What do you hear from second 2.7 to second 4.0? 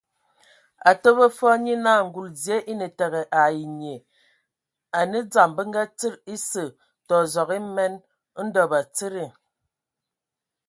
e ne tego ai nnyie,